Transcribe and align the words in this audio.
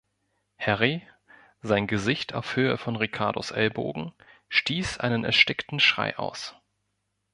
Harry, 0.57 1.03
sein 1.61 1.85
Gesicht 1.85 2.33
auf 2.33 2.55
Höhe 2.55 2.79
von 2.79 2.95
Ricardos 2.95 3.51
Ellbogen, 3.51 4.13
stieß 4.49 4.97
einen 4.97 5.23
erstickten 5.25 5.79
Schrei 5.79 6.17
aus. 6.17 6.55